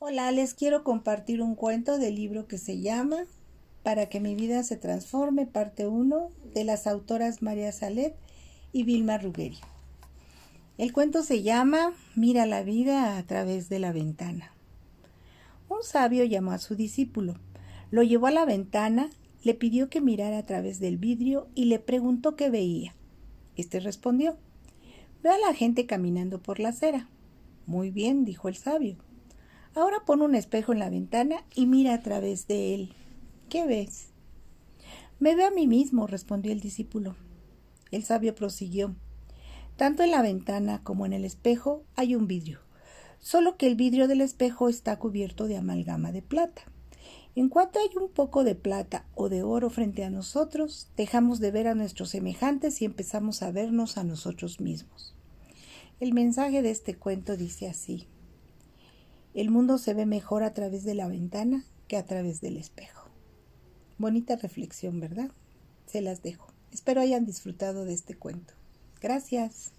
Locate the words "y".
8.72-8.84, 21.56-21.64, 31.54-31.66, 52.82-52.84